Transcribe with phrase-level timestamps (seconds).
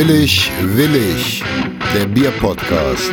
[0.00, 1.44] Willig, willig,
[1.94, 3.12] der Bierpodcast.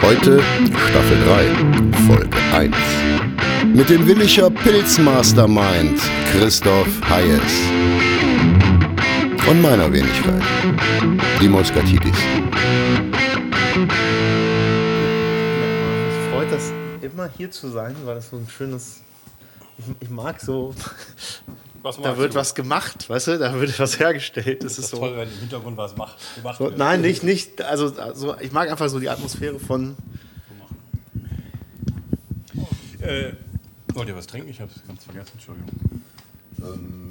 [0.00, 0.42] Heute
[0.88, 2.74] Staffel 3, Folge 1.
[3.74, 6.00] Mit dem Williger Pilzmastermind
[6.32, 7.60] Christoph Hayes.
[9.46, 10.42] Und meiner Wenigkeit,
[11.42, 12.16] die Moskatidis.
[16.30, 16.72] Freut das
[17.02, 19.02] immer hier zu sein, weil das so ein schönes.
[19.76, 20.74] Ich, ich mag so.
[21.84, 23.38] Was Da wird was gemacht, weißt du?
[23.38, 24.64] Da wird was hergestellt.
[24.64, 24.96] Das ist so.
[24.96, 26.16] toll, wenn im Hintergrund was macht.
[26.34, 26.78] gemacht so wird.
[26.78, 27.60] nein, nicht, nicht.
[27.60, 29.94] Also, also, ich mag einfach so die Atmosphäre von.
[33.02, 33.34] Äh,
[33.92, 34.48] wollt ihr was trinken?
[34.48, 35.70] Ich habe es ganz vergessen, Entschuldigung.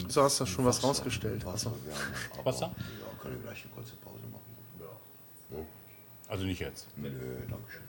[0.07, 1.45] So hast du schon was rausgestellt.
[1.45, 1.77] Also,
[2.43, 2.71] Wasser?
[2.75, 5.67] Ja, können wir gleich eine kurze Pause machen.
[6.27, 6.87] Also nicht jetzt.
[6.95, 7.09] Nö,
[7.47, 7.83] danke schön.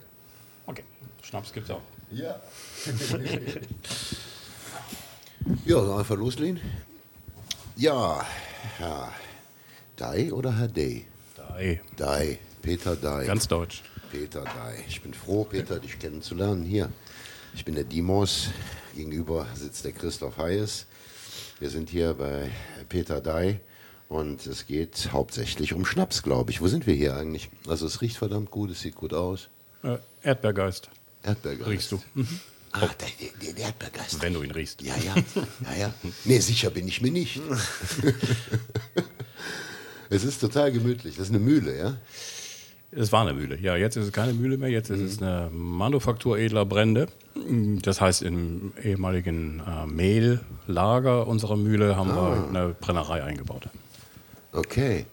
[0.67, 0.83] Okay.
[1.23, 1.81] Schnaps gibt's auch.
[2.11, 2.39] Ja.
[5.65, 6.59] ja, einfach loslegen?
[7.75, 8.25] Ja,
[8.77, 9.11] Herr
[9.95, 11.05] Dai oder Herr Day?
[11.35, 11.81] Drei.
[11.95, 13.25] Dai, Peter Dai.
[13.25, 13.83] Ganz deutsch.
[14.11, 14.83] Peter Dai.
[14.87, 16.63] Ich bin froh, Peter, dich kennenzulernen.
[16.63, 16.89] Hier,
[17.53, 18.49] ich bin der Dimos.
[18.95, 20.85] Gegenüber sitzt der Christoph Hayes.
[21.59, 22.49] Wir sind hier bei
[22.87, 23.59] Peter Dai
[24.07, 26.61] und es geht hauptsächlich um Schnaps, glaube ich.
[26.61, 27.49] Wo sind wir hier eigentlich?
[27.67, 29.49] Also es riecht verdammt gut, es sieht gut aus.
[29.83, 30.89] Äh, Erdbeergeist.
[31.23, 31.69] Erdbeergeist.
[31.69, 32.01] Riechst du?
[32.81, 33.07] Ah, der,
[33.41, 34.21] der, der Erdbeergeist.
[34.21, 34.81] Wenn du ihn riechst.
[34.81, 35.15] Ja, ja,
[35.75, 35.93] ja, ja.
[36.25, 37.41] Nee, sicher bin ich mir nicht.
[40.09, 41.15] es ist total gemütlich.
[41.15, 41.97] Das ist eine Mühle, ja?
[42.91, 43.57] Es war eine Mühle.
[43.59, 44.69] Ja, jetzt ist es keine Mühle mehr.
[44.69, 45.27] Jetzt ist es Mhm.
[45.27, 47.07] eine Manufaktur edler Brände.
[47.81, 52.15] Das heißt, im ehemaligen äh, Mehllager unserer Mühle haben Ah.
[52.15, 53.67] wir eine Brennerei eingebaut.
[54.53, 55.05] Okay.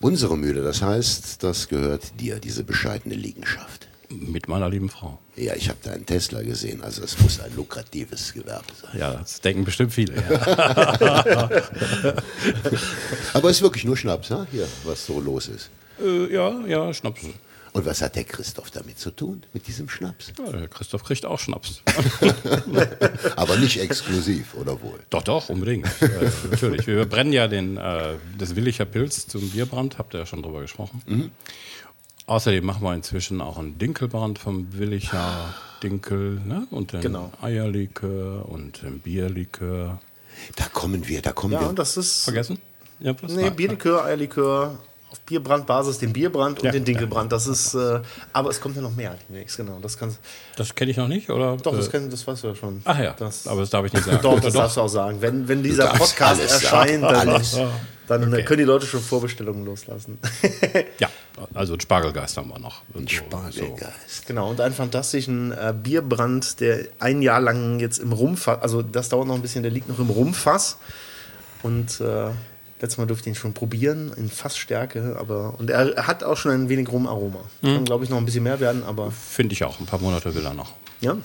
[0.00, 3.85] Unsere Mühle, das heißt, das gehört dir, diese bescheidene Liegenschaft.
[4.08, 5.18] Mit meiner lieben Frau.
[5.34, 8.98] Ja, ich habe da einen Tesla gesehen, also es muss ein lukratives Gewerbe sein.
[9.00, 10.14] Ja, das denken bestimmt viele.
[10.14, 11.50] Ja.
[13.34, 14.46] Aber es ist wirklich nur Schnaps, ha?
[14.50, 15.70] hier, was so los ist.
[16.02, 17.22] äh, ja, ja, Schnaps.
[17.72, 20.32] Und was hat der Christoph damit zu tun, mit diesem Schnaps?
[20.38, 21.82] Ja, der Christoph kriegt auch Schnaps.
[23.36, 24.98] Aber nicht exklusiv, oder wohl?
[25.10, 25.86] Doch, doch, unbedingt.
[26.00, 26.86] äh, natürlich.
[26.86, 30.62] Wir brennen ja den, äh, das Willicher Pilz zum Bierbrand, habt ihr ja schon drüber
[30.62, 31.32] gesprochen.
[32.26, 36.66] Außerdem machen wir inzwischen auch einen Dinkelbrand vom Willicher Dinkel ne?
[36.70, 37.30] und den Genau.
[37.40, 40.00] Eierlikör und den Bierlikör.
[40.56, 41.68] Da kommen wir, da kommen ja, wir.
[41.68, 42.24] und das ist.
[42.24, 42.58] Vergessen?
[42.98, 43.32] Ja, was?
[43.32, 43.56] Nee, Nein.
[43.56, 44.78] Bierlikör, Eierlikör.
[45.08, 46.72] Auf Bierbrandbasis den Bierbrand und Ja.
[46.72, 47.30] den Dinkelbrand.
[47.30, 47.74] Das ist.
[47.74, 48.00] Äh,
[48.32, 49.78] aber es kommt ja noch mehr demnächst, genau.
[49.80, 50.18] Das kannst,
[50.56, 51.56] Das kenne ich noch nicht, oder?
[51.58, 52.82] doch, das, Äh, kann, das weißt du ja schon.
[52.84, 54.18] Ach ja, Das, aber das darf ich nicht sagen.
[54.22, 55.18] Doch, das darfst du auch sagen.
[55.22, 57.40] Wenn, wenn dieser Podcast erscheint, dann,
[58.08, 58.44] dann Okay.
[58.44, 60.18] können die Leute schon Vorbestellungen loslassen.
[60.98, 61.08] Ja,
[61.54, 62.82] also einen Spargelgeist haben wir noch.
[62.94, 64.26] Ein So- Spargelgeist.
[64.26, 69.08] genau, und einen fantastischen äh, Bierbrand, der ein Jahr lang jetzt im Rumfass, also das
[69.08, 70.78] dauert noch ein bisschen, der liegt noch im Rumfass.
[71.62, 72.30] Und äh,
[72.80, 76.52] letztes Mal durfte ich ihn schon probieren, in Fassstärke, aber und er, hat auch schon
[76.52, 77.40] ein wenig Rumaroma.
[77.62, 79.80] Kann, glaube ich, noch ein bisschen mehr werden, aber Finde ich auch.
[79.80, 80.72] Ein paar Monate will er noch.
[81.00, 81.16] ja.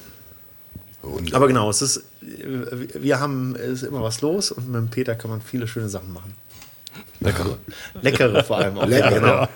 [1.04, 1.38] Wunderbar.
[1.38, 4.90] Aber genau, es ist, äh, wir haben, es ist immer was los und mit dem
[4.90, 6.36] Peter kann man viele schöne Sachen machen.
[7.20, 7.58] Lecker.
[8.02, 8.88] Leckere vor allem auch.
[8.88, 9.48] Lecker, Ja, genau.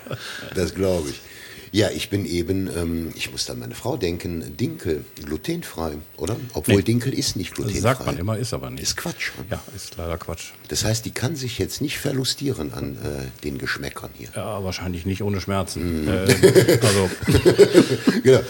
[0.54, 1.20] Das glaube ich.
[1.72, 6.36] Ja, ich bin eben, ähm, ich muss an meine Frau denken, Dinkel, glutenfrei, oder?
[6.54, 6.82] Obwohl Nee.
[6.82, 7.80] Dinkel ist nicht Das glutenfrei.
[7.80, 8.84] sagt man immer, ist aber nicht.
[8.84, 9.32] Ist Quatsch.
[9.50, 10.52] Ja, ist leider Quatsch.
[10.68, 14.28] Das heißt, die kann sich jetzt nicht verlustieren an äh, den Geschmäckern hier.
[14.34, 16.02] Ja, wahrscheinlich nicht ohne Schmerzen.
[16.04, 16.08] Mhm.
[16.08, 17.10] Äh, also,
[18.22, 18.40] Genau.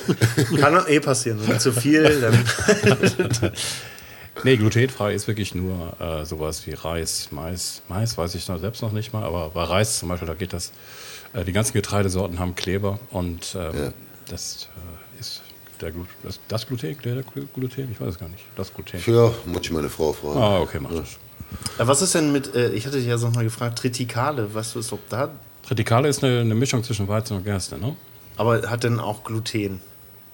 [0.61, 1.41] Kann eh passieren.
[1.49, 3.53] Wenn zu viel, dann.
[4.45, 7.83] nee, glutenfrei ist wirklich nur äh, sowas wie Reis, Mais.
[7.89, 10.53] Mais weiß ich noch selbst noch nicht mal, aber bei Reis zum Beispiel, da geht
[10.53, 10.73] das.
[11.33, 13.93] Äh, die ganzen Getreidesorten haben Kleber und ähm,
[14.29, 14.69] das
[15.17, 15.43] äh, ist
[15.81, 18.45] der Glu das, das Gluten, der, Gluten, ich weiß es gar nicht.
[18.57, 18.99] Das Gluten.
[19.07, 20.39] Ja, muss ich meine Frau fragen.
[20.39, 21.19] Ah, okay, mach das.
[21.79, 24.75] Ja, was ist denn mit, äh, ich hatte dich ja noch mal gefragt, Tritikale, weißt
[24.75, 25.31] du, ist ob da,
[25.63, 27.97] Tritikale ist eine, eine Mischung zwischen Weizen und Gerste, ne?
[28.37, 29.81] aber hat denn auch Gluten?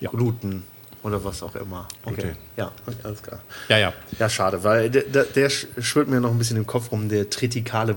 [0.00, 0.10] Ja.
[0.10, 0.64] Gluten
[1.02, 1.88] oder was auch immer.
[2.04, 2.14] Okay.
[2.22, 2.36] Gluten.
[2.56, 3.40] Ja, okay, alles klar.
[3.68, 3.92] Ja, ja.
[4.18, 7.08] Ja, schade, weil der, der, der sch- schwirrt mir noch ein bisschen im Kopf rum,
[7.08, 7.96] der Tritikale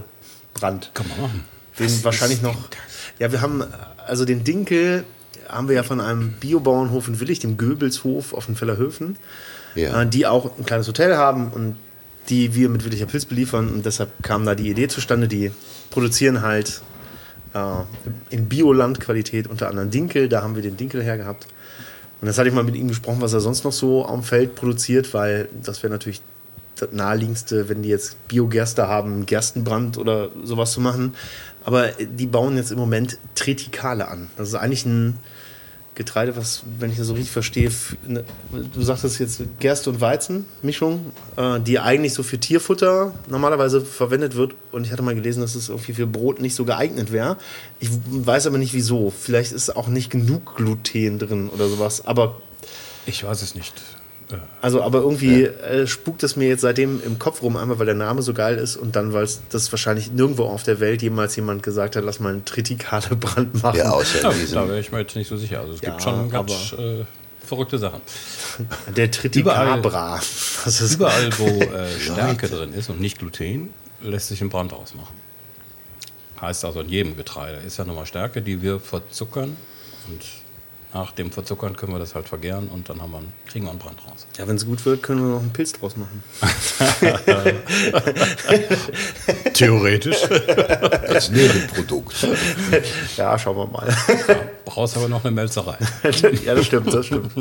[0.54, 0.92] Brand.
[0.94, 1.44] Kann man machen.
[1.78, 2.56] Den wahrscheinlich noch.
[3.19, 3.63] Ja, wir haben,
[4.07, 5.04] also den Dinkel
[5.50, 9.18] haben wir ja von einem Biobauernhof in Willig, dem Goebelshof auf den Fellerhöfen,
[9.75, 10.01] Ja.
[10.01, 11.75] äh, die auch ein kleines Hotel haben und
[12.30, 13.69] die wir mit Williger Pilz beliefern.
[13.69, 15.51] Und deshalb kam da die Idee zustande, die
[15.92, 16.81] produzieren halt
[17.54, 17.60] äh,
[18.31, 20.28] in Biolandqualität unter anderem Dinkel.
[20.30, 21.46] Da haben wir den Dinkel hergehabt.
[22.21, 24.56] Und das hatte ich mal mit ihm gesprochen, was er sonst noch so am Feld
[24.56, 26.21] produziert, weil das wäre natürlich
[26.75, 31.15] das naheliegendste, wenn die jetzt Biogerste haben, Gerstenbrand oder sowas zu machen.
[31.63, 34.29] Aber die bauen jetzt im Moment Tritikale an.
[34.38, 35.17] Das ist eigentlich ein,
[35.95, 37.71] Getreide, was, wenn ich das so richtig verstehe,
[38.06, 43.81] ne, du sagtest jetzt Gerste und Weizen Mischung, äh, die eigentlich so für Tierfutter normalerweise
[43.81, 44.53] verwendet wird.
[44.71, 47.38] Und ich hatte mal gelesen, dass es irgendwie für Brot nicht so geeignet wäre.
[47.80, 49.09] Ich weiß aber nicht wieso.
[49.09, 52.06] Vielleicht ist auch nicht genug Gluten drin oder sowas.
[52.06, 52.41] Aber
[53.06, 53.74] Ich weiß es nicht.
[54.62, 57.94] Also, aber irgendwie äh, spukt es mir jetzt seitdem im Kopf rum, einmal weil der
[57.95, 61.36] Name so geil ist und dann, weil es das wahrscheinlich nirgendwo auf der Welt jemals
[61.36, 63.77] jemand gesagt hat, lass mal einen Tritikale-Brand machen.
[63.77, 65.60] Ja, außer Ja, da wäre ich mir jetzt nicht so sicher.
[65.60, 67.06] Also es Ja, gibt schon ganz äh,
[67.45, 68.01] verrückte Sachen.
[68.98, 70.19] Der Tritikabra.
[70.66, 73.69] Das ist Überall, wo äh, Stärke drin ist und nicht Gluten,
[74.01, 75.13] lässt sich ein Brand ausmachen.
[76.42, 79.56] Heißt also in jedem Getreide ist ja nochmal Stärke, die wir verzuckern
[80.10, 80.22] und
[80.95, 83.71] nach dem Verzuckern können wir das halt vergären und dann haben wir, einen- kriegen wir
[83.71, 84.25] einen Brand raus.
[84.38, 86.24] Ja, wenn es gut wird, können wir noch einen Pilz draus machen.
[89.53, 90.24] Theoretisch.
[91.09, 92.15] als Nebenprodukt.
[93.18, 93.94] Ja, schauen wir mal.
[94.63, 95.77] Brauchst aber noch eine Melzerei.
[96.45, 97.31] ja, das stimmt, das stimmt.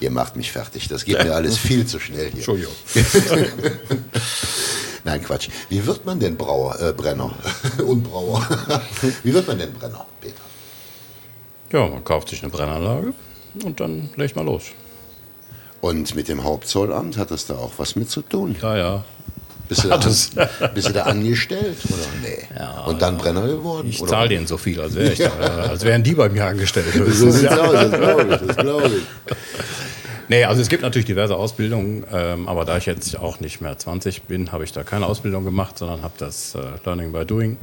[0.00, 0.88] Ihr macht mich fertig.
[0.88, 2.34] Das geht mir alles viel zu schnell hier.
[2.36, 2.74] Entschuldigung.
[5.04, 5.50] Nein, Quatsch.
[5.68, 7.30] Wie wird man denn Brauer, äh, Brenner
[7.86, 8.44] und Brauer?
[9.22, 10.34] Wie wird man denn Brenner, Peter?
[11.72, 13.12] Ja, man kauft sich eine Brennanlage
[13.64, 14.72] und dann legt man los.
[15.80, 18.56] Und mit dem Hauptzollamt hat das da auch was mit zu tun?
[18.60, 19.04] Ja, ja.
[19.68, 20.30] Bist du da, es.
[20.74, 22.90] bist du da angestellt oder nee?
[22.90, 23.88] und dann Brenner geworden?
[23.88, 26.44] Ich zahle denen so viel, als, wär ich da, äh, als wären die bei mir
[26.44, 26.86] angestellt.
[26.92, 29.36] So sieht's aus, das glaube ich, das glaube ich.
[30.28, 33.76] Nee, also es gibt natürlich diverse Ausbildungen, ähm, aber da ich jetzt auch nicht mehr
[33.76, 37.58] 20 bin, habe ich da keine Ausbildung gemacht, sondern habe das äh, Learning by Doing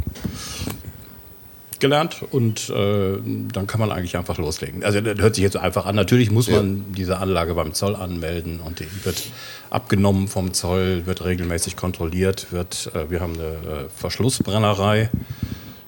[1.80, 3.18] gelernt und äh,
[3.54, 4.84] dann kann man eigentlich einfach loslegen.
[4.84, 5.96] Also das hört sich jetzt so einfach an.
[5.96, 9.24] Natürlich muss man diese Anlage beim Zoll anmelden und die wird
[9.70, 15.10] abgenommen vom Zoll, wird regelmäßig kontrolliert, wird, äh, wir haben eine äh, Verschlussbrennerei.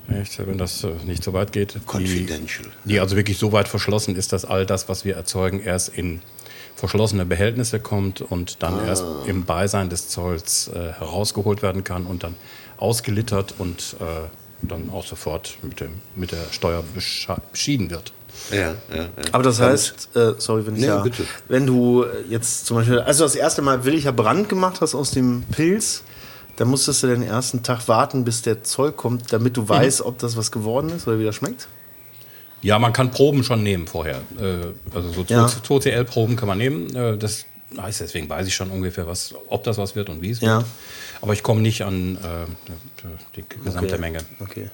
[0.09, 1.75] Echt, wenn das äh, nicht so weit geht.
[1.75, 2.67] Die- Confidential.
[2.85, 6.21] die also wirklich so weit verschlossen ist, dass all das, was wir erzeugen, erst in
[6.75, 12.23] verschlossene Behältnisse kommt und dann erst im Beisein des Zolls äh, herausgeholt werden kann und
[12.23, 12.35] dann
[12.77, 14.27] ausgelittert und äh,
[14.61, 18.13] dann auch sofort mit, dem, mit der Steuer beschieden wird.
[18.51, 19.07] Ja, ja, ja.
[19.31, 21.23] Aber das heißt, äh, sorry, wenn ich Nee, ja, bitte.
[21.47, 25.43] wenn du jetzt zum Beispiel, also das erste Mal williger Brand gemacht hast aus dem
[25.51, 26.03] Pilz,
[26.55, 30.17] dann musstest du den ersten Tag warten, bis der Zoll kommt, damit du weißt, ob
[30.19, 31.67] das was geworden ist oder wie das schmeckt.
[32.61, 34.21] Ja, man kann Proben schon nehmen vorher.
[34.39, 35.45] Äh, also so Ja.
[35.45, 36.93] 2CL-Proben kann man nehmen.
[36.95, 37.45] Äh, das
[37.79, 40.57] heißt, deswegen weiß ich schon ungefähr, was, ob das was wird und wie es Ja.
[40.57, 40.65] wird.
[41.21, 42.45] Aber ich komme nicht an äh,
[43.35, 43.97] die, gesamte Okay.
[43.99, 44.19] Menge.
[44.39, 44.69] Okay.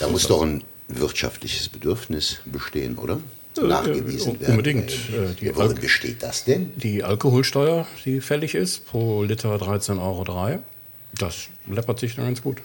[0.00, 3.18] Da muss doch ein wirtschaftliches Bedürfnis bestehen, oder?
[3.58, 4.50] Äh, Nachgewiesen äh, werden.
[4.52, 4.90] unbedingt.
[4.90, 6.72] Äh, die Ja, worin Alk- besteht das denn?
[6.76, 10.58] Die Alkoholsteuer, die fällig ist, pro Liter 13,03 Euro,
[11.18, 12.58] das läppert sich dann ganz gut,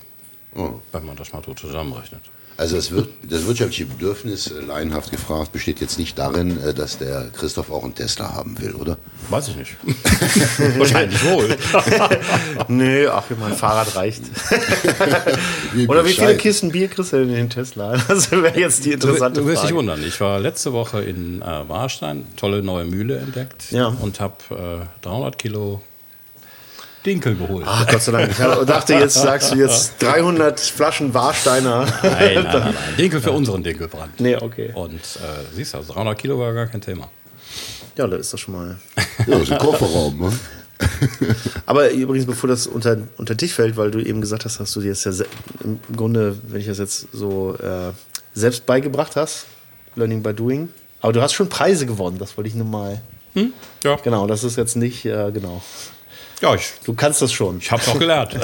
[0.55, 0.75] Oh.
[0.91, 2.21] wenn man das mal so zusammenrechnet.
[2.61, 6.99] Also das, wir- das wirtschaftliche Bedürfnis, äh, laienhaft gefragt, besteht jetzt nicht darin, äh, dass
[6.99, 8.97] der Christoph auch einen Tesla haben will, oder?
[9.31, 9.75] Weiß ich nicht.
[10.77, 11.57] Wahrscheinlich wohl.
[12.67, 14.21] Nee, ach, mein Fahrrad reicht.
[15.73, 16.37] Wie Oder wie viele.
[16.37, 17.97] Kisten Bier kriegst du denn in den Tesla?
[18.07, 19.75] Das wäre jetzt die Du, interessante du wirst dich Frage.
[19.77, 20.03] wundern.
[20.03, 23.87] Ich war letzte Woche in äh, Warstein, tolle neue Mühle entdeckt Ja.
[23.87, 25.81] und habe äh, 300 Kilo
[27.05, 27.65] Dinkel geholt.
[27.67, 28.31] Ach, Gott sei Dank.
[28.31, 31.85] Ich dachte, jetzt sagst du jetzt 300 Flaschen Warsteiner.
[31.85, 32.75] Nein, nein, nein, nein.
[32.97, 34.19] Dinkel für unseren Dinkelbrand.
[34.19, 34.71] Nee, okay.
[34.73, 34.99] Und äh,
[35.53, 37.09] siehst du, also 300 Kilo war gar kein Thema.
[37.97, 38.77] Ja, da ist das schon mal.
[39.25, 40.31] Ja, das ist ein Kofferraum, ne?
[41.65, 44.81] Aber übrigens, bevor das unter, unter dich fällt, weil du eben gesagt hast, dass du
[44.81, 45.11] dir jetzt ja
[45.63, 47.91] im Grunde, wenn ich das jetzt so äh,
[48.33, 49.45] selbst beigebracht hast,
[49.95, 50.69] Learning by Doing.
[51.01, 53.01] Aber du hast schon Preise gewonnen, das wollte ich nur mal.
[53.83, 55.61] Ja, Genau, das ist jetzt nicht, äh, genau.
[56.41, 57.59] Ja ich, Du kannst das schon.
[57.59, 58.35] ich habe es auch gelernt.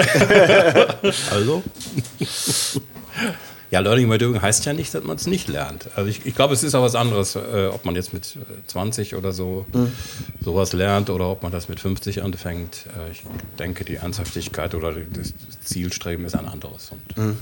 [1.31, 1.63] also.
[3.69, 5.89] Ja, Learning by Doing heißt ja nicht, dass man es nicht lernt.
[5.95, 8.65] Also ich, ich glaube, es ist auch was anderes, äh, ob man jetzt mit äh,
[8.67, 9.65] 20 oder so
[10.39, 12.85] sowas lernt oder ob man das mit 50 anfängt.
[12.97, 13.23] Äh, ich
[13.59, 15.33] denke, die Ernsthaftigkeit oder das
[15.65, 16.91] Zielstreben ist ein anderes.
[16.91, 17.35] Und,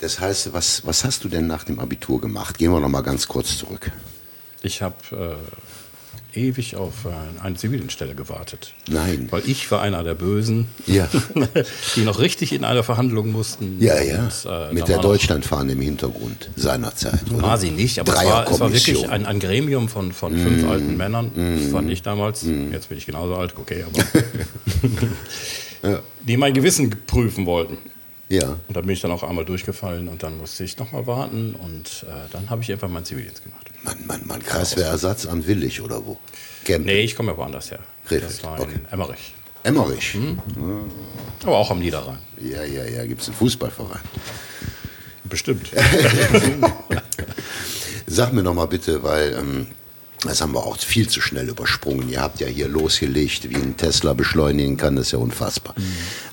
[0.00, 2.58] Das heißt, was, was hast du denn nach dem Abitur gemacht?
[2.58, 3.90] Gehen wir noch mal ganz kurz zurück.
[4.62, 5.34] Ich habe äh,
[6.38, 8.72] ewig auf äh, eine Zivilstelle gewartet.
[8.88, 9.26] Nein.
[9.30, 11.08] Weil ich war einer der Bösen, Ja.
[11.96, 13.76] die noch richtig in einer Verhandlung mussten.
[13.80, 14.24] Ja, ja.
[14.24, 17.20] Und, äh, Mit der Deutschlandfahne im Hintergrund seinerzeit.
[17.32, 17.42] oder?
[17.42, 20.68] War sie nicht, aber es war, es war wirklich ein, ein Gremium von, von fünf
[20.68, 21.32] alten Männern,
[21.72, 22.44] fand ich damals.
[22.72, 24.04] Jetzt bin ich genauso alt, okay, aber.
[26.26, 27.78] Die mein Gewissen prüfen wollten.
[28.28, 28.56] Ja.
[28.68, 32.04] Und da bin ich dann auch einmal durchgefallen und dann musste ich nochmal warten und
[32.08, 33.66] äh, dann habe ich einfach meinen Zivildienst gemacht.
[33.82, 36.18] Mann, Mann, Mann, Kreiswehrersatz an Willig oder wo?
[36.64, 36.84] Camp.
[36.84, 37.78] Nee, ich komme ja woanders her.
[38.04, 38.80] Krefeld, Das war in okay.
[38.90, 39.34] Emmerich.
[39.62, 40.16] Emmerich.
[41.42, 42.18] Aber auch am Niederrhein.
[42.40, 44.00] Ja, ja, ja, gibt es einen Fußballverein.
[45.24, 45.70] Bestimmt.
[48.06, 49.66] Sag mir noch mal bitte, weil ähm,
[50.22, 52.08] das haben wir auch viel zu schnell übersprungen.
[52.08, 55.74] Ihr habt ja hier losgelegt, wie ein Tesla beschleunigen kann, das ist ja unfassbar.
[55.76, 55.84] Mhm.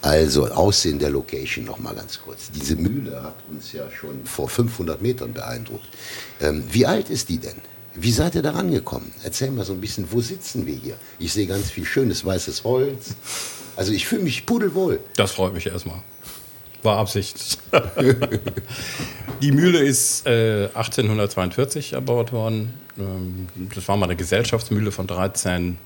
[0.02, 2.50] Also Aussehen der Location noch mal ganz kurz.
[2.52, 5.88] Diese Mühle hat uns ja schon vor 500 Metern beeindruckt.
[6.42, 7.62] Ähm, wie alt ist die denn?
[7.94, 9.12] Wie seid ihr da rangekommen?
[9.24, 10.98] Erzähl mal so ein bisschen, wo sitzen wir hier?
[11.18, 13.16] Ich sehe ganz viel schönes weißes Holz.
[13.76, 15.00] Also ich fühle mich pudelwohl.
[15.16, 16.02] Das freut mich erstmal.
[16.86, 17.60] War Absicht.
[19.42, 22.74] die Mühle ist äh, 1842 erbaut worden.
[22.98, 25.78] Ähm, das war mal eine Gesellschaftsmühle von 13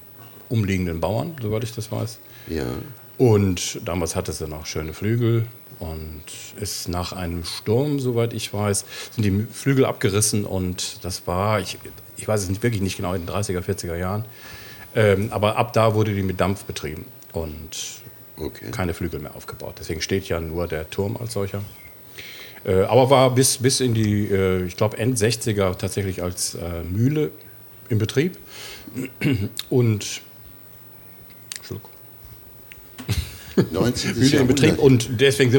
[0.50, 2.20] umliegenden Bauern, soweit ich das weiß.
[2.48, 2.66] Ja.
[3.18, 5.46] Und damals hatte sie noch schöne Flügel
[5.80, 6.24] und
[6.60, 11.78] ist nach einem Sturm, soweit ich weiß, sind die Flügel abgerissen und das war, ich,
[12.18, 14.26] ich weiß es nicht, wirklich nicht genau, in den 30er, 40er Jahren.
[14.96, 18.02] Ähm, aber ab da wurde die mit Dampf betrieben und
[18.40, 18.72] okay.
[18.72, 19.76] keine Flügel mehr aufgebaut.
[19.80, 21.62] Deswegen steht ja nur der Turm als solcher.
[22.66, 26.84] Äh, aber war bis, bis in die, äh, ich glaube, End 60er tatsächlich als äh,
[26.84, 27.32] Mühle
[27.90, 28.38] im Betrieb.
[29.70, 30.22] Und
[31.62, 31.90] Schluck.
[33.72, 34.16] 19.
[34.20, 35.52] Mühle im Betrieb und deswegen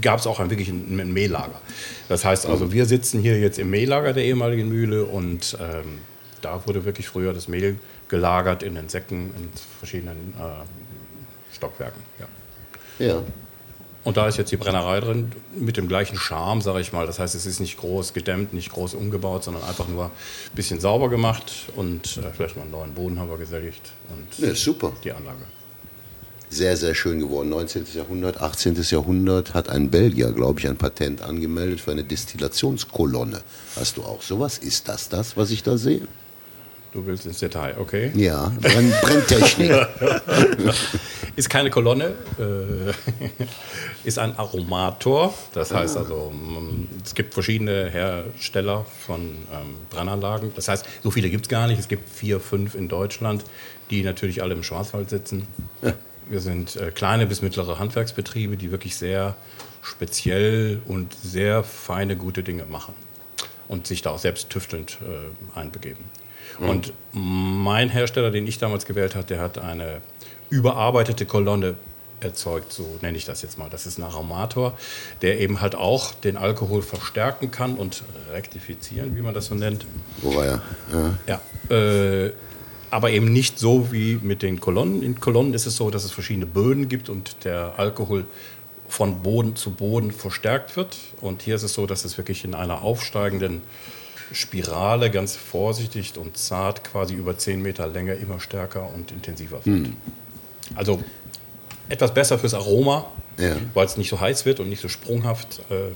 [0.00, 1.60] gab es auch ein, wirklich ein, ein Mehllager.
[2.08, 5.98] Das heißt also, wir sitzen hier jetzt im Mehlager der ehemaligen Mühle und ähm,
[6.40, 9.48] da wurde wirklich früher das Mehl gelagert in den Säcken in
[9.78, 10.83] verschiedenen äh,
[11.54, 12.02] Stockwerken.
[12.18, 13.06] Ja.
[13.06, 13.22] ja.
[14.04, 17.06] Und da ist jetzt die Brennerei drin mit dem gleichen Charme, sage ich mal.
[17.06, 20.10] Das heißt, es ist nicht groß gedämmt, nicht groß umgebaut, sondern einfach nur ein
[20.54, 23.92] bisschen sauber gemacht und äh, vielleicht mal einen neuen Boden haben wir gesägt.
[24.10, 24.92] Und ja, super.
[25.02, 25.38] Die Anlage.
[26.50, 27.48] Sehr, sehr schön geworden.
[27.48, 27.86] 19.
[27.94, 28.76] Jahrhundert, 18.
[28.90, 33.40] Jahrhundert hat ein Belgier, glaube ich, ein Patent angemeldet für eine Destillationskolonne.
[33.74, 34.58] Hast du auch sowas?
[34.58, 36.06] Ist das das, was ich da sehe?
[36.94, 38.12] Du willst ins Detail, okay?
[38.14, 39.72] Ja, Brenn Brenntechnik.
[41.36, 42.92] ist keine Kolonne, äh,
[44.04, 45.34] ist ein Aromator.
[45.54, 46.32] Das heißt also,
[47.04, 50.52] es gibt verschiedene Hersteller von ähm, Brennanlagen.
[50.54, 51.80] Das heißt, so viele gibt es gar nicht.
[51.80, 53.42] Es gibt vier, fünf in Deutschland,
[53.90, 55.48] die natürlich alle im Schwarzwald sitzen.
[56.28, 59.34] Wir sind äh, kleine bis mittlere Handwerksbetriebe, die wirklich sehr
[59.82, 62.94] speziell und sehr feine, gute Dinge machen
[63.66, 66.04] und sich da auch selbst tüftelnd äh, einbegeben.
[66.58, 66.68] Mhm.
[66.68, 70.00] Und mein Hersteller, den ich damals gewählt habe, der hat eine
[70.50, 71.74] überarbeitete Kolonne
[72.20, 73.68] erzeugt, so nenne ich das jetzt mal.
[73.68, 74.76] Das ist ein Aromator,
[75.22, 79.86] der eben halt auch den Alkohol verstärken kann und rektifizieren, wie man das so nennt.
[80.22, 80.62] Wo war er?
[81.26, 81.40] Ja.
[81.70, 82.32] ja äh,
[82.90, 85.02] aber eben nicht so wie mit den Kolonnen.
[85.02, 88.24] In Kolonnen ist es so, dass es verschiedene Böden gibt und der Alkohol
[88.88, 90.96] von Boden zu Boden verstärkt wird.
[91.20, 93.62] Und hier ist es so, dass es wirklich in einer aufsteigenden
[94.32, 99.88] Spirale ganz vorsichtig und zart quasi über 10 Meter Länge immer stärker und intensiver wird.
[99.88, 99.96] Mhm.
[100.74, 101.02] Also
[101.88, 103.06] etwas besser fürs Aroma,
[103.38, 103.56] ja.
[103.74, 105.92] weil es nicht so heiß wird und nicht so sprunghaft äh,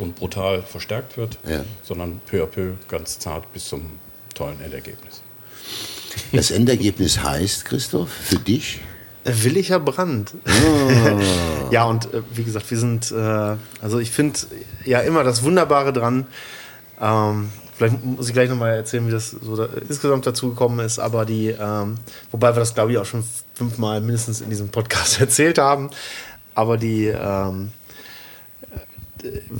[0.00, 1.64] und brutal verstärkt wird, ja.
[1.82, 3.98] sondern peu à peu ganz zart bis zum
[4.34, 5.22] tollen Endergebnis.
[6.32, 8.80] Das Endergebnis heißt, Christoph, für dich?
[9.24, 10.34] Williger Brand.
[10.46, 11.20] Oh.
[11.70, 14.38] ja, und äh, wie gesagt, wir sind, äh, also ich finde
[14.84, 16.26] ja immer das Wunderbare dran,
[17.00, 20.98] ähm, vielleicht muss ich gleich nochmal erzählen, wie das so da, insgesamt dazu gekommen ist,
[20.98, 21.96] aber die, ähm,
[22.30, 23.24] wobei wir das glaube ich auch schon
[23.54, 25.90] fünfmal mindestens in diesem Podcast erzählt haben,
[26.54, 27.70] aber die, ähm,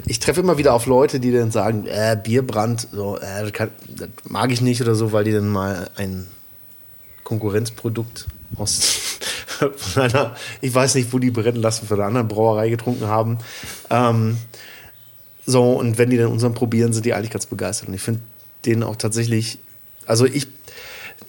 [0.07, 3.71] ich treffe immer wieder auf Leute, die dann sagen, äh, Bierbrand, so, äh, das, kann,
[3.89, 6.27] das, mag ich nicht oder so, weil die dann mal ein
[7.25, 8.27] Konkurrenzprodukt
[8.57, 9.19] aus
[9.77, 13.39] von einer, ich weiß nicht, wo die brennen lassen, von einer anderen Brauerei getrunken haben.
[13.91, 14.39] Ähm,
[15.47, 17.89] so, und wenn die dann unseren probieren, sind die eigentlich ganz begeistert.
[17.89, 18.21] Und ich finde
[18.65, 19.59] den auch tatsächlich,
[20.05, 20.49] also ich,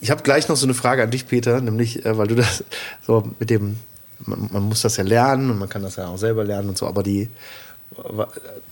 [0.01, 2.63] ich habe gleich noch so eine Frage an dich, Peter, nämlich, äh, weil du das
[3.05, 3.77] so mit dem,
[4.19, 6.77] man, man, muss das ja lernen und man kann das ja auch selber lernen und
[6.77, 7.29] so, aber die,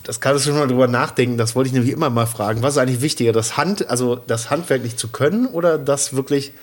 [0.03, 2.63] das kannst du schon mal drüber nachdenken, das wollte ich nämlich immer mal fragen.
[2.63, 6.53] Was ist eigentlich wichtiger, das Hand, also das handwerklich zu können oder das wirklich,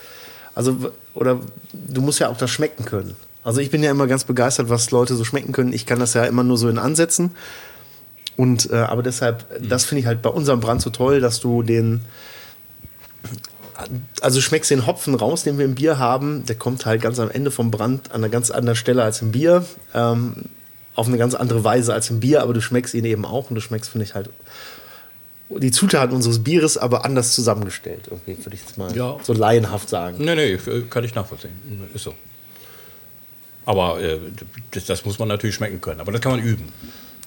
[0.56, 1.38] also, oder
[1.72, 3.16] du musst ja auch das schmecken können.
[3.44, 5.72] Also ich bin ja immer ganz begeistert, was Leute so schmecken können.
[5.72, 7.34] Ich kann das ja immer nur so in Ansätzen.
[8.36, 9.68] Und äh, aber deshalb, mhm.
[9.68, 12.00] das finde ich halt bei unserem Brand so toll, dass du den,
[14.20, 16.44] also schmeckst den Hopfen raus, den wir im Bier haben.
[16.46, 19.32] Der kommt halt ganz am Ende vom Brand an einer ganz anderen Stelle als im
[19.32, 19.64] Bier.
[19.94, 20.44] Ähm,
[20.94, 23.54] auf eine ganz andere Weise als im Bier, aber du schmeckst ihn eben auch und
[23.54, 24.28] du schmeckst, finde ich, halt
[25.48, 28.08] die Zutaten unseres Bieres aber anders zusammengestellt.
[28.10, 29.16] Irgendwie würde ich jetzt mal ja.
[29.22, 30.16] so laienhaft sagen.
[30.18, 30.58] Nee, nee,
[30.88, 31.52] kann ich nachvollziehen.
[31.94, 32.14] Ist so.
[33.64, 34.18] Aber äh,
[34.72, 36.00] das, das, muss man natürlich schmecken können.
[36.00, 36.72] Aber das kann man üben.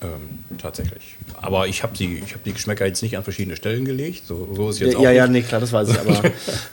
[0.06, 1.16] Ähm, tatsächlich.
[1.42, 4.26] Aber ich habe die, hab die Geschmäcker jetzt nicht an verschiedene Stellen gelegt.
[4.26, 6.00] So, so ist jetzt ja, auch ja, ja, nee, klar, das weiß ich.
[6.00, 6.22] Aber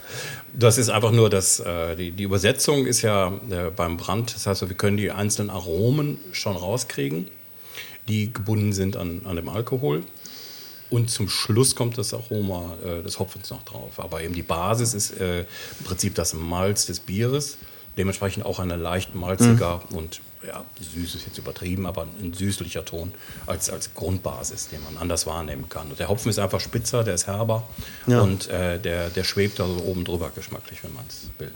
[0.52, 4.34] das ist einfach nur, dass äh, die, die Übersetzung ist ja äh, beim Brand.
[4.34, 7.28] Das heißt, wir können die einzelnen Aromen schon rauskriegen.
[8.08, 10.02] die gebunden sind an, an dem Alkohol.
[10.90, 13.98] Und zum Schluss kommt das Aroma äh, des Hopfens noch drauf.
[13.98, 15.40] Aber eben die Basis ist äh,
[15.78, 17.56] im Prinzip das Malz des Bieres.
[17.96, 19.96] Dementsprechend auch eine leicht malziger mhm.
[19.96, 23.12] und ja, süß ist jetzt übertrieben, aber ein süßlicher Ton
[23.46, 25.88] als, als Grundbasis, den man anders wahrnehmen kann.
[25.88, 27.68] Und der Hopfen ist einfach spitzer, der ist herber
[28.06, 28.20] ja.
[28.20, 31.52] und äh, der, der schwebt da so oben drüber geschmacklich, wenn man es will.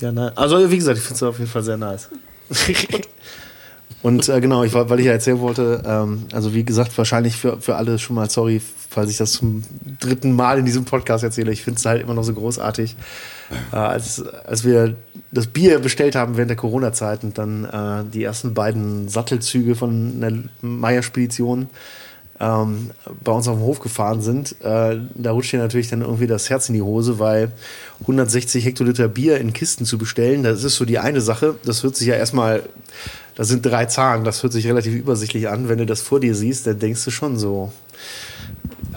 [0.00, 0.36] Ja, nein.
[0.36, 2.08] Also wie gesagt, ich finde es auf jeden Fall sehr nice.
[4.02, 7.60] Und äh, genau, ich, weil ich ja erzählen wollte, ähm, also wie gesagt, wahrscheinlich für,
[7.60, 9.62] für alle schon mal sorry, falls ich das zum
[10.00, 11.52] dritten Mal in diesem Podcast erzähle.
[11.52, 12.96] Ich finde es halt immer noch so großartig.
[13.72, 14.96] Äh, als, als wir
[15.32, 20.20] das Bier bestellt haben während der Corona-Zeit und dann äh, die ersten beiden Sattelzüge von
[20.20, 21.68] der Meier-Spedition
[22.40, 22.90] ähm,
[23.22, 26.48] bei uns auf dem Hof gefahren sind, äh, da rutscht dir natürlich dann irgendwie das
[26.50, 27.52] Herz in die Hose, weil
[28.00, 31.56] 160 Hektoliter Bier in Kisten zu bestellen, das ist so die eine Sache.
[31.64, 32.62] Das hört sich ja erstmal
[33.40, 35.70] das sind drei Zahlen, das hört sich relativ übersichtlich an.
[35.70, 37.72] Wenn du das vor dir siehst, dann denkst du schon so,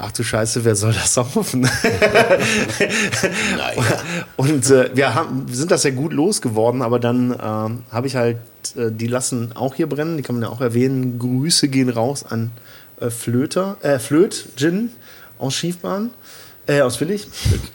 [0.03, 1.67] ach du Scheiße, wer soll das saufen?
[4.37, 8.15] und äh, wir, haben, wir sind das ja gut losgeworden, aber dann äh, habe ich
[8.15, 8.37] halt,
[8.75, 11.19] äh, die lassen auch hier brennen, die kann man ja auch erwähnen.
[11.19, 12.51] Grüße gehen raus an
[12.99, 14.89] äh, Flöter, äh, Flöt, Gin
[15.39, 16.11] aus Schiefbahn.
[16.65, 17.27] Äh, aus Willig.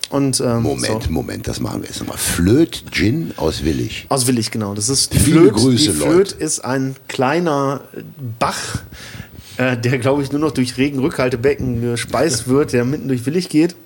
[0.09, 1.11] Und, ähm, Moment, so.
[1.11, 2.17] Moment, das machen wir jetzt nochmal.
[2.17, 4.07] Flöt Gin aus Willig.
[4.09, 4.75] Aus Willig, genau.
[4.75, 5.53] Das ist die Flöt.
[5.53, 7.83] Grüße, die Flöt ist ein kleiner
[8.39, 8.81] Bach,
[9.59, 13.77] äh, der, glaube ich, nur noch durch Regenrückhaltebecken gespeist wird, der mitten durch Willig geht.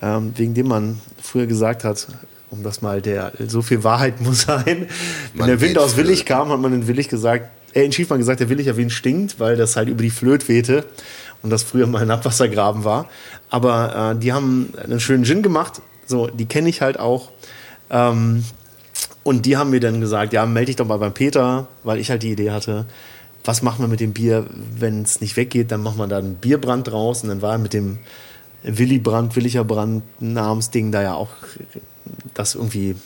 [0.00, 2.06] Ähm, wegen dem man früher gesagt hat,
[2.50, 4.64] um das mal der, so viel Wahrheit muss sein.
[4.64, 4.86] Wenn
[5.34, 8.40] man der Wind aus Willig kam, hat man in Willig gesagt, äh, in Schiefmann gesagt,
[8.40, 10.84] der Willig ja Wind stinkt, weil das halt über die Flöt wehte
[11.42, 13.08] und das früher mal ein Abwassergraben war.
[13.50, 15.80] Aber äh, die haben einen schönen Gin gemacht.
[16.06, 17.32] So, die kenne ich halt auch.
[17.90, 18.44] Ähm,
[19.24, 22.10] und die haben mir dann gesagt, ja, melde dich doch mal beim Peter, weil ich
[22.10, 22.86] halt die Idee hatte,
[23.46, 24.46] was machen wir mit dem Bier,
[24.78, 27.22] wenn es nicht weggeht, dann machen wir da einen Bierbrand draus.
[27.22, 27.98] Und dann war mit dem
[28.62, 31.30] Willi Brand, Willicher Brand Namensding da ja auch
[32.34, 32.96] das irgendwie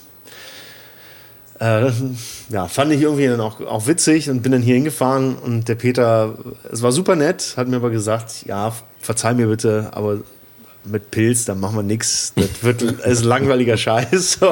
[1.61, 1.91] äh,
[2.49, 5.75] ja, fand ich irgendwie dann auch, auch witzig und bin dann hier hingefahren und der
[5.75, 6.35] Peter,
[6.73, 10.21] es war super nett, hat mir aber gesagt, ja, verzeih mir bitte, aber
[10.85, 12.33] mit Pilz, dann machen wir nichts.
[12.37, 14.39] Das wird ist langweiliger Scheiß.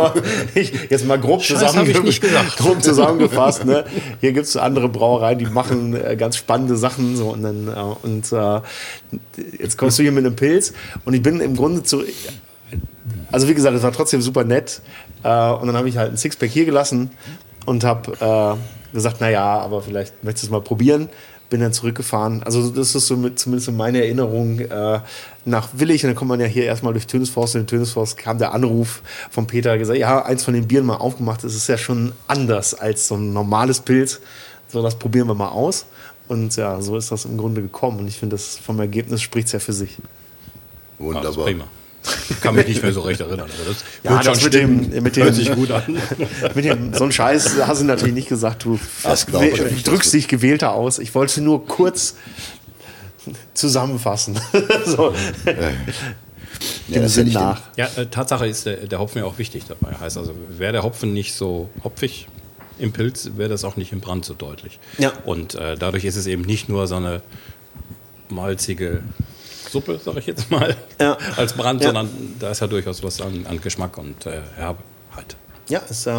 [0.54, 1.92] Ich, jetzt mal grob, zusammenge
[2.56, 3.64] grob zusammengefasst.
[3.64, 3.84] Ne?
[4.20, 7.16] Hier gibt es andere Brauereien, die machen äh, ganz spannende Sachen.
[7.16, 8.60] So, und dann, äh, und äh,
[9.58, 10.72] jetzt kommst du hier mit einem Pilz.
[11.04, 12.02] Und ich bin im Grunde zu.
[13.30, 14.80] Also, wie gesagt, es war trotzdem super nett.
[15.22, 17.10] Äh, und dann habe ich halt ein Sixpack hier gelassen
[17.66, 21.08] und habe äh, gesagt, naja, aber vielleicht möchtest du es mal probieren.
[21.50, 22.42] Bin dann zurückgefahren.
[22.42, 25.00] Also das ist so mit, zumindest meine Erinnerung äh,
[25.44, 26.04] nach Willig.
[26.04, 27.54] Und dann kommt man ja hier erstmal durch Tönesforst.
[27.54, 30.96] Und in Tönesforst kam der Anruf von Peter, gesagt, ja, eins von den Bieren mal
[30.96, 31.44] aufgemacht.
[31.44, 34.20] Das ist ja schon anders als so ein normales Pilz.
[34.68, 35.86] So, das probieren wir mal aus.
[36.28, 38.00] Und ja, so ist das im Grunde gekommen.
[38.00, 39.96] Und ich finde, das vom Ergebnis spricht es ja für sich.
[40.98, 41.68] Wunderbar.
[42.40, 43.48] Kann mich nicht mehr so recht erinnern.
[43.52, 45.98] Aber das ja, das mit dem, mit dem, hört sich gut an.
[46.54, 48.78] mit dem, so ein Scheiß hast du natürlich nicht gesagt, du
[49.84, 50.98] drückst dich gewählter aus.
[50.98, 52.16] Ich wollte nur kurz
[53.54, 54.38] zusammenfassen.
[54.86, 55.12] so.
[56.88, 57.60] Dem ja, Sinn nach.
[57.76, 59.94] Ja, äh, Tatsache ist der, der Hopfen ja auch wichtig dabei.
[59.98, 62.28] Heißt also, wäre der Hopfen nicht so hopfig
[62.78, 64.78] im Pilz, wäre das auch nicht im Brand so deutlich.
[64.98, 65.12] Ja.
[65.24, 67.22] Und äh, dadurch ist es eben nicht nur so eine
[68.28, 69.02] malzige
[69.68, 71.16] Suppe, sage ich jetzt mal, ja.
[71.36, 71.88] als Brand, ja.
[71.88, 74.82] sondern da ist ja durchaus was an, an Geschmack und äh, Herbe
[75.14, 75.36] halt.
[75.68, 76.12] Ja, ist, äh,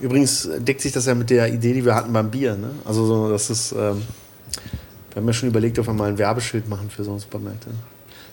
[0.00, 2.56] übrigens deckt sich das ja mit der Idee, die wir hatten beim Bier.
[2.56, 2.70] Ne?
[2.84, 4.02] Also so, das ist, ähm,
[5.10, 7.68] wir haben ja schon überlegt, ob wir mal ein Werbeschild machen für so einen Supermärkte.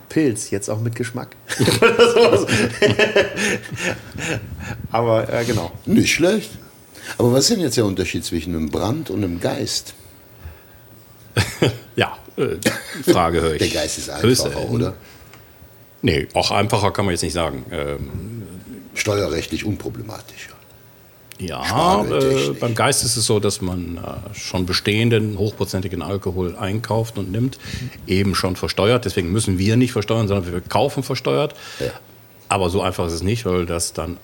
[0.08, 1.36] Pilz, jetzt auch mit Geschmack.
[4.92, 5.72] Aber äh, genau.
[5.86, 6.52] Nicht schlecht.
[7.18, 9.94] Aber was ist denn jetzt der Unterschied zwischen einem Brand und einem Geist?
[11.96, 13.60] ja, äh, Frage höre ich.
[13.60, 14.94] Der Geist ist einfacher, Höchste, oder?
[16.02, 17.66] Nee, auch einfacher kann man jetzt nicht sagen.
[17.72, 18.44] Ähm,
[18.94, 20.56] Steuerrechtlich unproblematischer.
[21.40, 27.18] Ja, äh, beim Geist ist es so, dass man äh, schon bestehenden hochprozentigen Alkohol einkauft
[27.18, 27.58] und nimmt,
[28.06, 29.06] eben schon versteuert.
[29.06, 31.56] Deswegen müssen wir nicht versteuern, sondern wir kaufen versteuert.
[31.80, 31.92] Ja.
[32.48, 34.18] Aber so einfach ist es nicht, weil das dann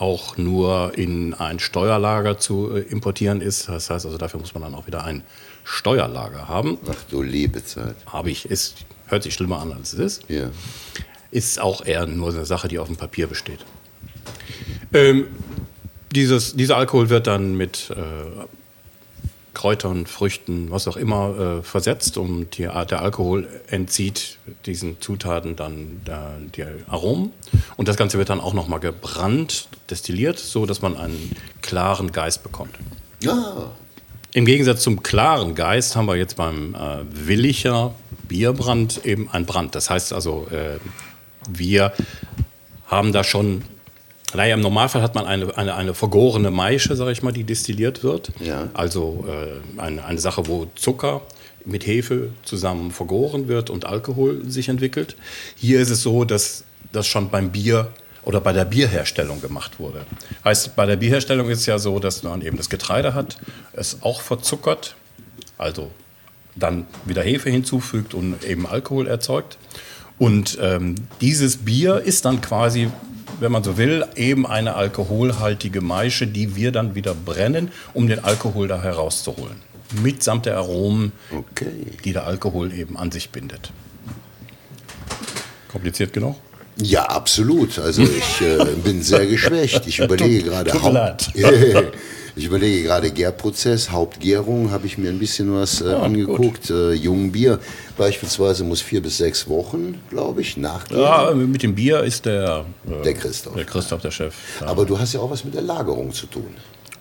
[0.00, 3.68] auch nur in ein Steuerlager zu äh, importieren ist.
[3.68, 5.22] Das heißt also, dafür muss man dann auch wieder ein
[5.64, 6.78] Steuerlager haben.
[6.88, 7.96] Ach du liebe Zeit.
[8.06, 8.76] Habe ich, ist,
[9.08, 10.30] hört sich schlimmer an, als es ist.
[10.30, 10.50] Ja.
[11.30, 13.60] Ist auch eher nur eine Sache, die auf dem Papier besteht.
[14.94, 15.26] Ähm,
[16.12, 17.96] dieses, dieser Alkohol wird dann mit äh,
[19.54, 25.56] Kräutern, Früchten, was auch immer, äh, versetzt und die Art der Alkohol entzieht diesen Zutaten
[25.56, 27.32] dann der, die Aromen.
[27.76, 32.42] Und das Ganze wird dann auch nochmal gebrannt, destilliert, so dass man einen klaren Geist
[32.42, 32.74] bekommt.
[33.26, 33.70] Ah,
[34.32, 37.94] Im Gegensatz zum klaren Geist haben wir jetzt beim äh, Willicher
[38.28, 39.74] Bierbrand eben ein Brand.
[39.74, 40.78] Das heißt also, äh,
[41.48, 41.92] wir
[42.86, 43.62] haben da schon,
[44.34, 48.02] naja, im Normalfall hat man eine, eine, eine vergorene Maische, sage ich mal, die destilliert
[48.02, 48.30] wird.
[48.40, 48.68] Ja.
[48.74, 51.22] Also äh, eine, eine Sache, wo Zucker
[51.64, 55.16] mit Hefe zusammen vergoren wird und Alkohol sich entwickelt.
[55.56, 57.90] Hier ist es so, dass das schon beim Bier
[58.24, 60.04] oder bei der Bierherstellung gemacht wurde.
[60.44, 63.38] Heißt, bei der Bierherstellung ist es ja so, dass man eben das Getreide hat,
[63.72, 64.96] es auch verzuckert,
[65.56, 65.90] also
[66.54, 69.58] dann wieder Hefe hinzufügt und eben Alkohol erzeugt.
[70.18, 72.90] Und ähm, dieses Bier ist dann quasi,
[73.40, 78.24] wenn man so will, eben eine alkoholhaltige Maische, die wir dann wieder brennen, um den
[78.24, 79.56] Alkohol da herauszuholen.
[80.02, 81.66] Mitsamt der Aromen, Okay.
[82.04, 83.70] die der Alkohol eben an sich bindet.
[85.68, 86.36] Kompliziert genug?
[86.80, 87.78] Ja, absolut.
[87.78, 89.86] Also ich äh, bin sehr geschwächt.
[89.86, 91.30] Ich überlege gerade leid.
[92.38, 96.70] Ich überlege gerade Gärprozess, Hauptgärung, habe ich mir ein bisschen was äh, Ah, angeguckt.
[96.70, 97.58] Äh, Jungbier
[97.96, 101.00] beispielsweise muss vier bis sechs Wochen, glaube ich, nachgehen.
[101.00, 103.54] Ja, mit dem Bier ist der, äh, Der Christoph.
[103.56, 106.26] der Christoph der Chef ja, Aber du hast ja auch was mit der Lagerung zu
[106.26, 106.54] tun.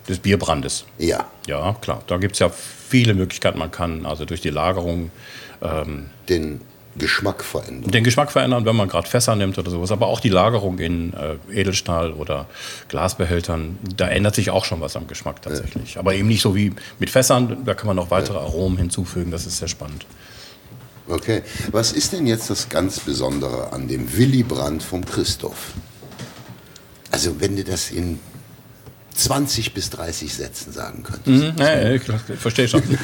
[0.09, 0.85] des Bierbrandes.
[0.97, 2.01] Ja, Ja, klar.
[2.07, 3.59] Da gibt es ja viele Möglichkeiten.
[3.59, 5.11] Man kann also durch die Lagerung
[5.61, 6.61] ähm, den
[6.97, 7.91] Geschmack verändern.
[7.91, 9.91] den Geschmack verändern, wenn man gerade Fässer nimmt oder sowas.
[9.91, 12.47] Aber auch die Lagerung in äh, Edelstahl oder
[12.89, 15.97] Glasbehältern, da ändert sich auch schon was am Geschmack tatsächlich.
[15.97, 19.31] Aber eben nicht so wie mit Fässern, da kann man noch weitere Aromen hinzufügen.
[19.31, 20.05] Das ist sehr spannend.
[21.07, 21.41] Okay.
[21.71, 25.73] Was ist denn jetzt das ganz Besondere an dem Willy Brandt vom Christoph?
[27.11, 28.19] Also wenn du das in
[29.15, 31.27] 20 bis 30 Sätzen sagen könntest.
[31.27, 32.03] Mhm, ja, ja, ich
[32.39, 32.83] verstehe schon.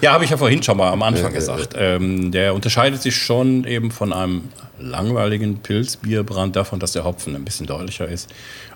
[0.00, 1.74] ja, habe ich ja vorhin schon mal am Anfang gesagt.
[1.76, 7.44] Ähm, der unterscheidet sich schon eben von einem langweiligen Pilzbierbrand davon, dass der Hopfen ein
[7.44, 8.28] bisschen deutlicher ist.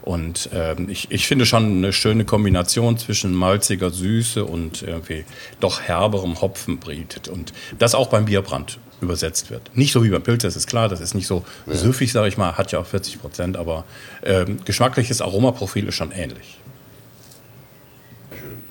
[0.03, 5.25] Und ähm, ich, ich finde schon eine schöne Kombination zwischen malziger Süße und irgendwie
[5.61, 7.29] doch herberem Hopfen bietet.
[7.29, 9.71] Und das auch beim Bierbrand übersetzt wird.
[9.75, 12.37] Nicht so wie beim Pilz, das ist klar, das ist nicht so süffig, sage ich
[12.37, 13.85] mal, hat ja auch 40 Prozent, aber
[14.23, 16.59] ähm, geschmackliches Aromaprofil ist schon ähnlich.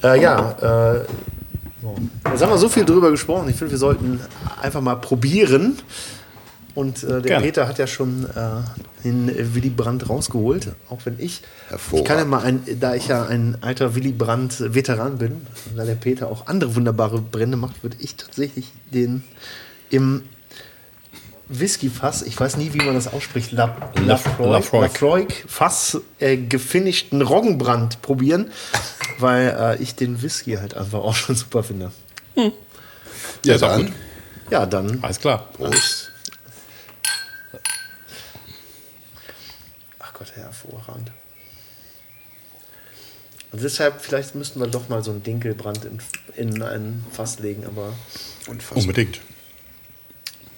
[0.04, 1.06] Äh, ja, äh,
[1.82, 1.96] so.
[2.30, 3.50] jetzt haben wir so viel drüber gesprochen.
[3.50, 4.20] Ich finde, wir sollten
[4.62, 5.78] einfach mal probieren.
[6.76, 7.46] Und äh, der Gerne.
[7.46, 11.42] Peter hat ja schon äh, den Willy Brandt rausgeholt, auch wenn ich.
[11.92, 15.78] Ich kann ja mal ein, da ich ja ein alter Willy Brandt Veteran bin, und
[15.78, 19.24] da der Peter auch andere wunderbare Brände macht, würde ich tatsächlich den
[19.90, 20.24] im
[21.50, 24.52] Whiskyfass, ich weiß nie, wie man das ausspricht, La, Lafroig.
[24.52, 28.52] Lafroig, Lafroig Fass äh, gefinischten Roggenbrand probieren,
[29.20, 31.92] weil äh, ich den Whisky halt einfach auch schon super finde.
[33.46, 33.94] Ja, ist auch dann.
[34.50, 35.00] Ja, dann.
[35.04, 35.50] Alles klar.
[35.54, 36.12] Prost.
[40.00, 41.12] Ach Gott, hervorragend.
[43.52, 46.00] Und deshalb, vielleicht müssten wir doch mal so einen Dinkelbrand in,
[46.36, 47.94] in ein Fass legen, aber
[48.48, 48.78] Unfassbar.
[48.78, 49.16] Unbedingt.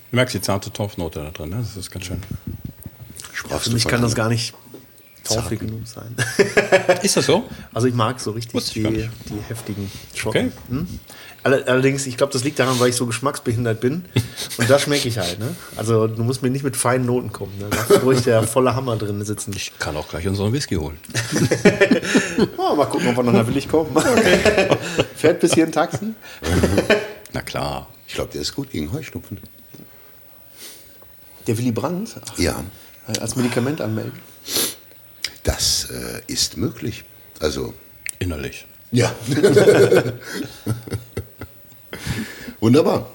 [0.09, 1.57] Du merkst die zarte Torfnote da drin, ne?
[1.57, 2.21] das ist ganz schön.
[3.33, 4.53] Sprachst für mich kann das gar nicht
[5.23, 6.15] zarten- genug sein.
[7.03, 7.43] Ist das so?
[7.73, 9.09] Also ich mag so richtig die, die
[9.47, 10.47] heftigen Schocken.
[10.47, 10.51] Okay.
[10.69, 10.99] Hm?
[11.43, 14.05] Alle- Allerdings, ich glaube, das liegt daran, weil ich so geschmacksbehindert bin.
[14.57, 15.39] Und da schmecke ich halt.
[15.39, 15.55] Ne?
[15.75, 17.57] Also du musst mir nicht mit feinen Noten kommen.
[17.59, 17.67] Ne?
[17.69, 19.51] Da ruhig der volle Hammer drin sitzen.
[19.55, 20.97] Ich kann auch gleich unseren Whisky holen.
[22.57, 23.91] Oh, mal gucken, ob wir noch nach Willig kommen.
[25.15, 26.13] Fährt bis hier ein Taxi?
[27.33, 27.87] Na klar.
[28.07, 29.39] Ich glaube, der ist gut gegen Heuschnupfen.
[31.47, 32.15] Der Willy Brandt?
[32.23, 32.63] Ach, Ja,
[33.19, 34.13] als Medikament anmelden.
[35.43, 37.03] Das äh, ist möglich.
[37.39, 37.73] Also,
[38.19, 38.65] Innerlich.
[38.91, 39.13] ja.
[42.59, 43.09] Wunderbar.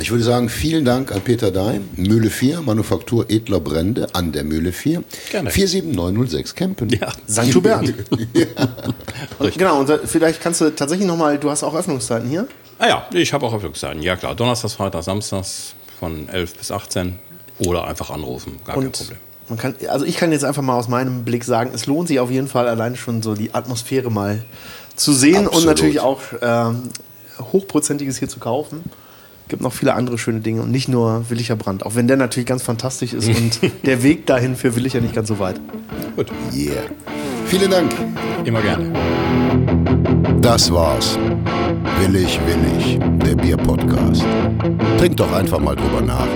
[0.00, 4.44] Ich würde sagen, vielen Dank an Peter Daim, Mühle 4, Manufaktur Edler Brände an der
[4.44, 5.02] Mühle 4.
[5.30, 5.50] Gerne.
[5.50, 6.88] 47906 Kempen.
[6.90, 7.10] Ja.
[7.28, 7.54] St.
[7.54, 7.92] Hubert.
[9.56, 12.46] Genau, und vielleicht kannst du tatsächlich nochmal, du hast auch Öffnungszeiten hier.
[12.78, 14.02] Ah ja, ich habe auch Öffnungszeiten.
[14.02, 17.18] Ja klar, Donnerstags, Freitags, Samstags von 11 bis 18
[17.58, 19.18] oder einfach anrufen, gar kein Und Problem.
[19.48, 22.20] Man kann, also ich kann jetzt einfach mal aus meinem Blick sagen, es lohnt sich
[22.20, 24.42] auf jeden Fall alleine schon so die Atmosphäre mal
[24.96, 25.66] zu sehen und Absolut.
[25.68, 26.82] natürlich auch ähm,
[27.52, 28.82] hochprozentiges hier zu kaufen.
[29.48, 32.46] Gibt noch viele andere schöne Dinge und nicht nur Willicher Brand, auch wenn der natürlich
[32.46, 35.60] ganz fantastisch ist und der Weg dahin für Willicher nicht ganz so weit.
[36.16, 36.82] Gut, Yeah.
[37.46, 37.90] Vielen Dank.
[38.44, 38.92] immer gerne.
[40.42, 41.18] Das war's.
[42.00, 44.22] Willig, willig, der Bier-Podcast.
[44.98, 46.28] Trink doch einfach mal drüber nach.